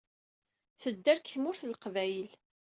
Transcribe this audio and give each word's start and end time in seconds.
Tedder 0.81 1.17
deg 1.17 1.27
Tmurt 1.29 1.61
n 1.63 1.71
Leqbayel. 1.73 2.31